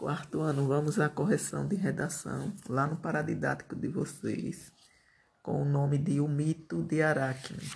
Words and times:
Quarto 0.00 0.40
ano, 0.40 0.66
vamos 0.66 0.98
à 0.98 1.10
correção 1.10 1.68
de 1.68 1.76
redação 1.76 2.54
lá 2.66 2.86
no 2.86 2.96
paradidático 2.96 3.76
de 3.76 3.86
vocês, 3.86 4.72
com 5.42 5.60
o 5.60 5.64
nome 5.66 5.98
de 5.98 6.22
O 6.22 6.26
Mito 6.26 6.82
de 6.82 7.02
Aracne. 7.02 7.70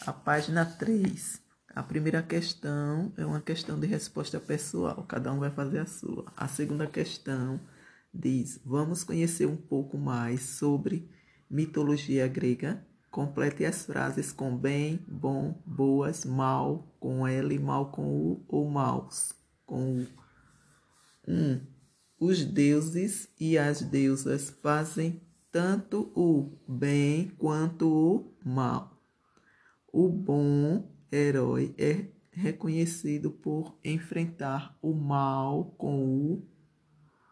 A 0.00 0.14
página 0.14 0.64
3. 0.64 1.42
A 1.74 1.82
primeira 1.82 2.22
questão 2.22 3.12
é 3.18 3.26
uma 3.26 3.42
questão 3.42 3.78
de 3.78 3.86
resposta 3.86 4.40
pessoal, 4.40 5.04
cada 5.06 5.30
um 5.30 5.40
vai 5.40 5.50
fazer 5.50 5.80
a 5.80 5.86
sua. 5.86 6.32
A 6.34 6.48
segunda 6.48 6.86
questão 6.86 7.60
diz: 8.14 8.58
Vamos 8.64 9.04
conhecer 9.04 9.44
um 9.44 9.58
pouco 9.58 9.98
mais 9.98 10.40
sobre 10.40 11.06
mitologia 11.50 12.26
grega 12.26 12.82
Complete 13.16 13.64
as 13.64 13.86
frases 13.86 14.30
com 14.30 14.54
bem, 14.54 15.00
bom, 15.08 15.58
boas, 15.64 16.26
mal, 16.26 16.94
com 17.00 17.26
L, 17.26 17.58
mal 17.58 17.90
com 17.90 18.14
U 18.14 18.44
ou 18.46 18.68
maus 18.68 19.32
com 19.64 20.00
U. 20.00 20.06
1. 21.26 21.34
Um, 21.34 21.60
os 22.20 22.44
deuses 22.44 23.26
e 23.40 23.56
as 23.56 23.80
deusas 23.80 24.50
fazem 24.62 25.22
tanto 25.50 26.12
o 26.14 26.58
bem 26.68 27.28
quanto 27.38 27.88
o 27.88 28.34
mal. 28.44 29.02
O 29.90 30.10
bom 30.10 30.86
herói 31.10 31.74
é 31.78 32.08
reconhecido 32.30 33.30
por 33.30 33.78
enfrentar 33.82 34.76
o 34.82 34.92
mal 34.92 35.74
com 35.78 36.04
o 36.04 36.46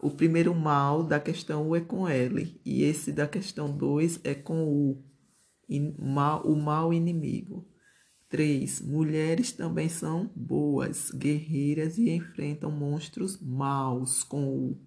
o 0.00 0.10
primeiro 0.10 0.54
mal 0.54 1.04
da 1.04 1.20
questão 1.20 1.68
U 1.68 1.76
é 1.76 1.80
com 1.80 2.08
L 2.08 2.60
e 2.64 2.82
esse 2.82 3.12
da 3.12 3.28
questão 3.28 3.76
2 3.76 4.20
é 4.24 4.34
com 4.34 4.64
U 4.64 5.04
o 5.68 6.56
mal 6.56 6.92
inimigo. 6.92 7.66
3. 8.28 8.82
Mulheres 8.82 9.52
também 9.52 9.88
são 9.88 10.30
boas, 10.34 11.10
guerreiras 11.12 11.96
e 11.96 12.10
enfrentam 12.10 12.70
monstros 12.70 13.40
maus 13.40 14.24
com 14.24 14.48
o. 14.48 14.80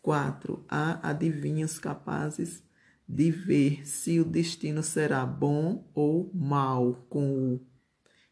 4. 0.00 0.64
Há 0.68 1.08
adivinhos 1.08 1.78
capazes 1.78 2.62
de 3.08 3.30
ver 3.30 3.86
se 3.86 4.20
o 4.20 4.24
destino 4.24 4.82
será 4.82 5.24
bom 5.26 5.90
ou 5.94 6.30
mal 6.34 7.06
com 7.08 7.54
o. 7.54 7.60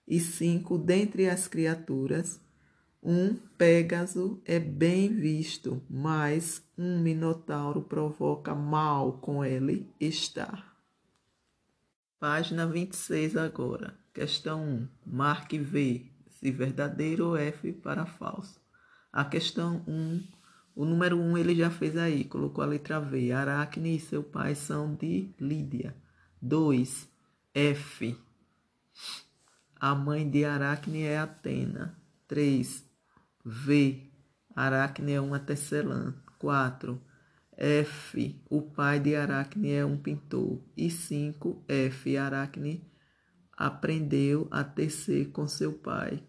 E 0.06 0.20
5. 0.20 0.78
Dentre 0.78 1.28
as 1.28 1.48
criaturas, 1.48 2.40
um 3.02 3.34
Pégaso 3.58 4.40
é 4.44 4.60
bem 4.60 5.08
visto, 5.08 5.82
mas 5.90 6.62
um 6.76 7.00
Minotauro 7.00 7.82
provoca 7.82 8.54
mal 8.54 9.18
com 9.18 9.44
ele 9.44 9.88
estar. 9.98 10.71
Página 12.22 12.64
26 12.64 13.36
agora. 13.36 13.98
Questão 14.14 14.62
1. 14.64 14.88
Marque 15.04 15.58
V 15.58 16.08
se 16.28 16.52
verdadeiro 16.52 17.30
ou 17.30 17.36
F 17.36 17.72
para 17.72 18.06
falso. 18.06 18.60
A 19.12 19.24
questão 19.24 19.82
1, 19.88 20.22
o 20.76 20.84
número 20.84 21.18
1 21.18 21.36
ele 21.38 21.56
já 21.56 21.68
fez 21.68 21.96
aí, 21.96 22.22
colocou 22.22 22.62
a 22.62 22.66
letra 22.68 23.00
V. 23.00 23.32
Aracne 23.32 23.96
e 23.96 23.98
seu 23.98 24.22
pai 24.22 24.54
são 24.54 24.94
de 24.94 25.34
Lídia. 25.40 25.96
2. 26.40 27.08
F. 27.52 28.16
A 29.80 29.92
mãe 29.92 30.30
de 30.30 30.44
Aracne 30.44 31.02
é 31.02 31.18
Atena. 31.18 31.98
3. 32.28 32.88
V. 33.44 34.12
Aracne 34.54 35.14
é 35.14 35.20
uma 35.20 35.40
tecelã. 35.40 36.14
4. 36.38 37.02
F, 37.64 38.42
o 38.50 38.60
pai 38.60 38.98
de 38.98 39.14
Aracne 39.14 39.70
é 39.70 39.86
um 39.86 39.96
pintor. 39.96 40.60
E 40.76 40.90
5, 40.90 41.64
F, 41.68 42.16
Aracne 42.16 42.84
aprendeu 43.56 44.48
a 44.50 44.64
tecer 44.64 45.30
com 45.30 45.46
seu 45.46 45.72
pai. 45.72 46.20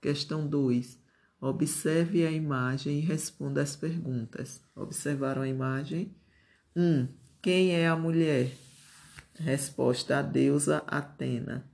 Questão 0.00 0.46
2. 0.46 0.96
Observe 1.40 2.24
a 2.24 2.30
imagem 2.30 3.00
e 3.00 3.00
responda 3.00 3.62
as 3.62 3.74
perguntas. 3.74 4.62
Observaram 4.76 5.42
a 5.42 5.48
imagem? 5.48 6.14
1. 6.76 6.80
Um, 6.80 7.08
quem 7.42 7.72
é 7.72 7.88
a 7.88 7.96
mulher? 7.96 8.52
Resposta: 9.34 10.20
a 10.20 10.22
deusa 10.22 10.84
Atena. 10.86 11.68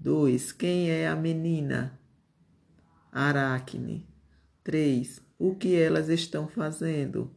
2. 0.00 0.50
Quem 0.50 0.90
é 0.90 1.06
a 1.06 1.14
menina? 1.14 1.96
Aracne. 3.12 4.04
3. 4.64 5.22
O 5.38 5.54
que 5.54 5.76
elas 5.76 6.08
estão 6.08 6.48
fazendo? 6.48 7.35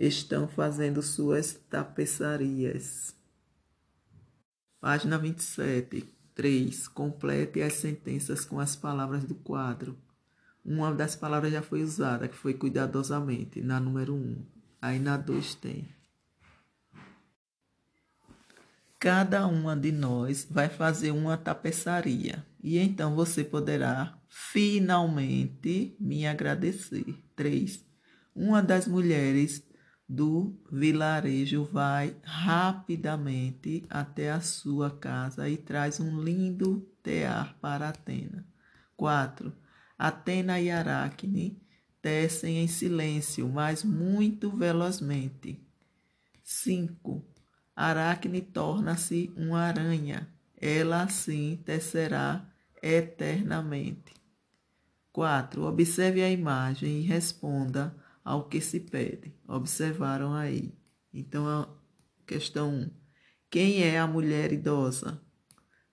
Estão 0.00 0.48
fazendo 0.48 1.02
suas 1.02 1.52
tapeçarias. 1.68 3.14
Página 4.80 5.18
27, 5.18 6.08
3. 6.34 6.88
Complete 6.88 7.60
as 7.60 7.74
sentenças 7.74 8.46
com 8.46 8.58
as 8.58 8.74
palavras 8.74 9.24
do 9.24 9.34
quadro. 9.34 9.98
Uma 10.64 10.90
das 10.94 11.14
palavras 11.14 11.52
já 11.52 11.60
foi 11.60 11.82
usada, 11.82 12.26
que 12.28 12.36
foi 12.36 12.54
cuidadosamente, 12.54 13.60
na 13.60 13.78
número 13.78 14.14
1. 14.14 14.42
Aí 14.80 14.98
na 14.98 15.18
2 15.18 15.54
tem. 15.56 15.86
Cada 18.98 19.46
uma 19.46 19.76
de 19.76 19.92
nós 19.92 20.46
vai 20.50 20.70
fazer 20.70 21.10
uma 21.10 21.36
tapeçaria. 21.36 22.44
E 22.62 22.78
então 22.78 23.14
você 23.14 23.44
poderá 23.44 24.18
finalmente 24.28 25.94
me 26.00 26.26
agradecer. 26.26 27.14
3. 27.36 27.84
Uma 28.34 28.62
das 28.62 28.86
mulheres 28.86 29.62
do 30.12 30.58
vilarejo 30.68 31.62
vai 31.62 32.16
rapidamente 32.24 33.86
até 33.88 34.32
a 34.32 34.40
sua 34.40 34.90
casa 34.90 35.48
e 35.48 35.56
traz 35.56 36.00
um 36.00 36.20
lindo 36.20 36.80
tear 37.00 37.56
para 37.60 37.90
Atena. 37.90 38.44
4. 38.96 39.52
Atena 39.96 40.60
e 40.60 40.68
Aracne 40.68 41.62
tecem 42.02 42.58
em 42.58 42.66
silêncio, 42.66 43.48
mas 43.48 43.84
muito 43.84 44.50
velozmente. 44.50 45.64
5. 46.42 47.24
Aracne 47.76 48.40
torna-se 48.40 49.32
uma 49.36 49.60
aranha. 49.60 50.28
Ela 50.60 51.04
assim 51.04 51.62
tecerá 51.64 52.44
eternamente. 52.82 54.12
4. 55.12 55.62
Observe 55.62 56.20
a 56.20 56.28
imagem 56.28 56.98
e 56.98 57.06
responda 57.06 57.94
ao 58.30 58.44
que 58.44 58.60
se 58.60 58.78
pede. 58.78 59.34
Observaram 59.48 60.32
aí. 60.32 60.72
Então, 61.12 61.48
a 61.48 61.68
questão 62.24 62.72
1. 62.72 62.90
Quem 63.50 63.82
é 63.82 63.98
a 63.98 64.06
mulher 64.06 64.52
idosa? 64.52 65.20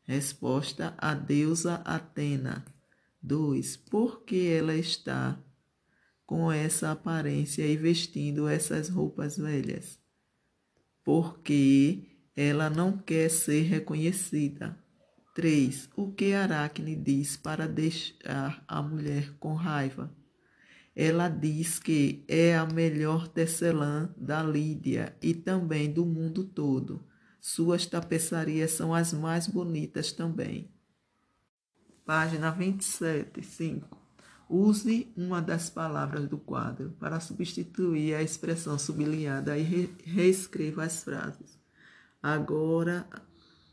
Resposta: 0.03 0.93
a 0.99 1.15
deusa 1.15 1.75
Atena. 1.83 2.63
2. 3.23 3.77
Por 3.77 4.23
que 4.23 4.47
ela 4.47 4.75
está 4.75 5.43
com 6.27 6.51
essa 6.51 6.91
aparência 6.91 7.65
e 7.65 7.75
vestindo 7.75 8.47
essas 8.47 8.87
roupas 8.87 9.35
velhas? 9.37 9.99
Porque 11.03 12.03
ela 12.35 12.69
não 12.69 12.99
quer 12.99 13.29
ser 13.31 13.63
reconhecida. 13.63 14.77
3. 15.33 15.89
O 15.95 16.11
que 16.11 16.33
Aracne 16.33 16.95
diz 16.95 17.35
para 17.35 17.67
deixar 17.67 18.63
a 18.67 18.79
mulher 18.79 19.33
com 19.39 19.55
raiva? 19.55 20.15
Ela 20.99 21.29
diz 21.29 21.77
que 21.77 22.25
é 22.27 22.57
a 22.57 22.65
melhor 22.65 23.27
tecelã 23.27 24.09
da 24.17 24.41
Lídia 24.41 25.15
e 25.21 25.31
também 25.31 25.93
do 25.93 26.03
mundo 26.03 26.43
todo. 26.43 27.05
Suas 27.39 27.85
tapeçarias 27.85 28.71
são 28.71 28.91
as 28.95 29.13
mais 29.13 29.45
bonitas 29.45 30.11
também. 30.11 30.71
Página 32.03 32.49
27, 32.49 33.43
5. 33.43 33.95
Use 34.49 35.13
uma 35.15 35.39
das 35.39 35.69
palavras 35.69 36.27
do 36.27 36.39
quadro 36.39 36.95
para 36.99 37.19
substituir 37.19 38.15
a 38.15 38.23
expressão 38.23 38.79
sublinhada 38.79 39.55
e 39.55 39.61
re 39.61 39.89
reescreva 40.03 40.83
as 40.83 41.03
frases. 41.03 41.59
Agora, 42.23 43.07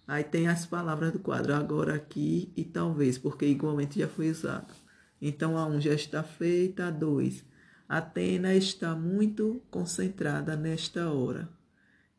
aí 0.07 0.25
tem 0.25 0.47
as 0.47 0.67
palavras 0.67 1.11
do 1.13 1.21
quadro, 1.21 1.55
agora 1.55 1.95
aqui 1.95 2.53
e 2.55 2.65
talvez, 2.65 3.17
porque 3.17 3.47
igualmente 3.47 3.99
já 3.99 4.09
foi 4.09 4.31
usado. 4.31 4.84
Então, 5.27 5.57
a 5.57 5.67
1 5.67 5.77
um 5.77 5.81
já 5.81 5.95
está 5.95 6.23
feita. 6.23 6.89
A 6.89 6.91
2, 6.91 7.47
Atena 7.89 8.55
está 8.55 8.95
muito 8.95 9.63
concentrada 9.71 10.55
nesta 10.55 11.11
hora. 11.11 11.49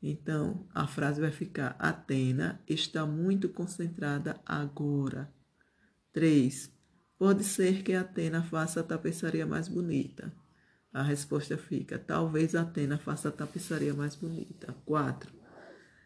Então, 0.01 0.65
a 0.73 0.87
frase 0.87 1.21
vai 1.21 1.29
ficar: 1.29 1.75
Atena 1.77 2.59
está 2.67 3.05
muito 3.05 3.47
concentrada 3.47 4.41
agora. 4.43 5.31
3. 6.13 6.71
Pode 7.15 7.43
ser 7.43 7.83
que 7.83 7.93
Atena 7.93 8.41
faça 8.41 8.79
a 8.79 8.83
tapeçaria 8.83 9.45
mais 9.45 9.67
bonita. 9.67 10.33
A 10.91 11.03
resposta 11.03 11.59
fica: 11.59 11.99
talvez 11.99 12.55
Atena 12.55 12.97
faça 12.97 13.29
a 13.29 13.31
tapeçaria 13.31 13.93
mais 13.93 14.15
bonita. 14.15 14.75
4. 14.83 15.31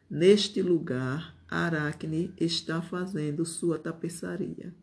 Neste 0.10 0.62
lugar, 0.62 1.34
Aracne 1.48 2.34
está 2.38 2.82
fazendo 2.82 3.46
sua 3.46 3.80
tapeçaria. 3.80 4.76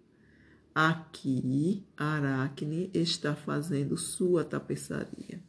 Aqui, 0.79 1.87
Aracne 1.97 2.91
está 2.93 3.35
fazendo 3.35 3.97
sua 3.97 4.45
tapeçaria. 4.45 5.43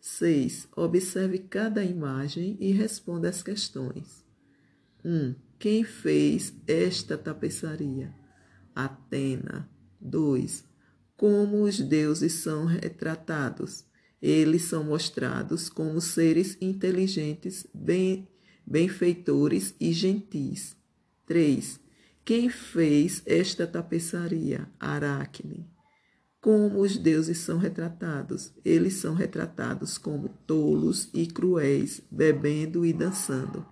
6. 0.00 0.68
Observe 0.76 1.40
cada 1.40 1.82
imagem 1.82 2.56
e 2.60 2.70
responda 2.70 3.28
as 3.28 3.42
questões. 3.42 4.24
1. 5.04 5.12
Um, 5.12 5.34
quem 5.58 5.82
fez 5.82 6.54
esta 6.68 7.18
tapeçaria? 7.18 8.14
Atena. 8.72 9.68
2. 10.00 10.64
Como 11.16 11.64
os 11.64 11.80
deuses 11.80 12.34
são 12.34 12.64
retratados? 12.64 13.84
Eles 14.22 14.62
são 14.62 14.84
mostrados 14.84 15.68
como 15.68 16.00
seres 16.00 16.56
inteligentes, 16.60 17.66
bem, 17.74 18.28
benfeitores 18.64 19.74
e 19.80 19.92
gentis. 19.92 20.76
3. 21.26 21.89
Quem 22.30 22.48
fez 22.48 23.24
esta 23.26 23.66
tapeçaria? 23.66 24.68
Aracne. 24.78 25.68
Como 26.40 26.80
os 26.80 26.96
deuses 26.96 27.38
são 27.38 27.58
retratados? 27.58 28.52
Eles 28.64 28.94
são 28.94 29.14
retratados 29.14 29.98
como 29.98 30.28
tolos 30.46 31.10
e 31.12 31.26
cruéis, 31.26 32.00
bebendo 32.08 32.86
e 32.86 32.92
dançando. 32.92 33.66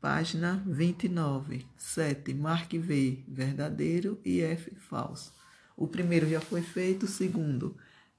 Página 0.00 0.64
29. 0.66 1.64
7. 1.76 2.34
Marque 2.34 2.76
V, 2.76 3.22
verdadeiro 3.28 4.20
e 4.24 4.40
F, 4.40 4.74
falso. 4.74 5.32
O 5.76 5.86
primeiro 5.86 6.28
já 6.28 6.40
foi 6.40 6.60
feito, 6.60 7.04
o 7.04 7.08
segundo 7.08 7.76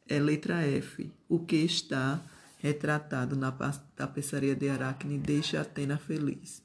é 0.07 0.17
letra 0.17 0.61
F. 0.65 1.11
O 1.27 1.39
que 1.39 1.57
está 1.57 2.23
retratado 2.57 3.35
na 3.35 3.51
tapeçaria 3.51 4.55
de 4.55 4.69
Aracne 4.69 5.17
deixa 5.17 5.59
Atena 5.59 5.97
feliz. 5.97 6.63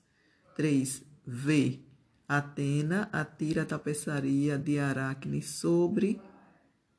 3. 0.55 1.03
V. 1.27 1.88
Atena 2.29 3.09
atira 3.11 3.63
a 3.63 3.65
tapeçaria 3.65 4.59
de 4.59 4.79
Aracne 4.79 5.41
sobre 5.41 6.21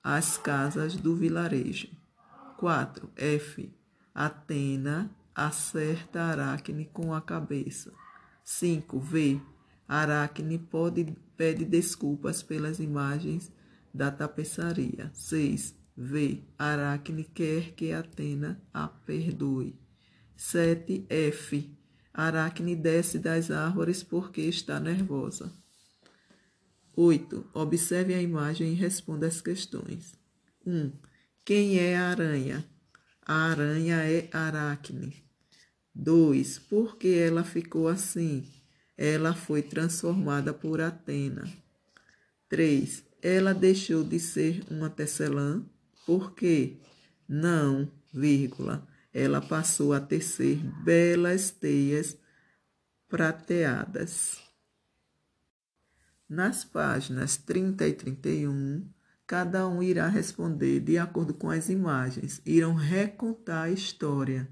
as 0.04 0.40
casas 0.40 0.96
do 0.96 1.16
vilarejo. 1.16 1.88
4. 2.58 3.12
F. 3.16 3.72
Atena 4.12 5.16
acerta 5.36 6.24
Aracne 6.24 6.86
com 6.86 7.14
a 7.14 7.22
cabeça. 7.22 7.94
5. 8.44 9.00
V. 9.00 9.40
Aracne 9.88 10.58
pode, 10.58 11.16
pede 11.38 11.64
desculpas 11.64 12.42
pelas 12.42 12.80
imagens 12.80 13.52
da 13.94 14.10
tapeçaria. 14.10 15.12
6. 15.14 15.76
V. 15.96 16.44
Aracne 16.58 17.24
quer 17.24 17.74
que 17.74 17.94
Atena 17.94 18.60
a 18.74 18.88
perdoe. 18.88 19.80
7. 20.36 21.06
F. 21.08 21.79
Aracne 22.28 22.76
desce 22.76 23.20
das 23.20 23.52
árvores 23.52 24.04
porque 24.04 24.42
está 24.42 24.80
nervosa. 24.80 25.52
8. 26.96 27.52
Observe 27.54 28.14
a 28.14 28.22
imagem 28.22 28.74
e 28.74 28.76
responda 28.76 29.28
as 29.28 29.40
questões. 29.40 30.16
1. 30.66 30.92
Quem 31.46 31.80
é 31.80 31.98
a 31.98 32.10
aranha? 32.10 32.66
A 33.26 33.52
aranha 33.52 33.98
é 34.04 34.28
Aracne. 34.34 35.24
2. 35.96 36.60
Por 36.60 36.98
que 36.98 37.18
ela 37.18 37.44
ficou 37.44 37.88
assim? 37.88 38.46
Ela 38.98 39.34
foi 39.34 39.62
transformada 39.62 40.54
por 40.54 40.82
Atena. 40.82 41.48
3. 42.50 43.04
Ela 43.22 43.54
deixou 43.54 44.04
de 44.04 44.20
ser 44.20 44.64
uma 44.70 44.90
tecelã 44.90 45.64
porque 46.06 46.78
não, 47.28 47.90
vírgula, 48.14 48.88
ela 49.14 49.42
passou 49.42 49.94
a 49.94 50.00
tecer 50.00 50.58
belas 50.84 51.52
teias 51.52 52.18
prateadas. 53.08 54.40
Nas 56.28 56.64
páginas 56.64 57.38
30 57.38 57.88
e 57.88 57.94
31, 57.94 58.88
cada 59.26 59.68
um 59.68 59.82
irá 59.82 60.08
responder 60.08 60.80
de 60.80 60.98
acordo 60.98 61.34
com 61.34 61.50
as 61.50 61.70
imagens, 61.70 62.42
irão 62.46 62.76
recontar 62.76 63.64
a 63.66 63.72
história, 63.72 64.48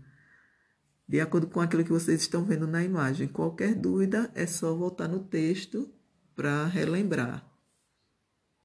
de 1.07 1.21
acordo 1.21 1.47
com 1.47 1.61
aquilo 1.61 1.83
que 1.83 1.91
vocês 1.91 2.21
estão 2.21 2.43
vendo 2.43 2.67
na 2.67 2.83
imagem. 2.83 3.27
Qualquer 3.27 3.75
dúvida 3.75 4.31
é 4.33 4.47
só 4.47 4.73
voltar 4.73 5.07
no 5.07 5.19
texto 5.19 5.89
para 6.35 6.65
relembrar. 6.65 7.56